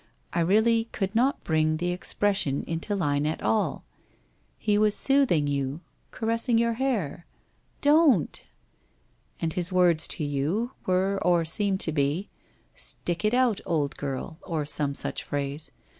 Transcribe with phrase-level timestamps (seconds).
[0.33, 3.83] I really could not bring the expression into line at all.
[4.57, 7.27] He was soothing you, caressing your hair'
[7.81, 8.41] 'Don't!''
[9.43, 12.29] And his words to you were or seemed to be
[12.73, 15.69] —"Stick it out, old girl!" or some such phrase.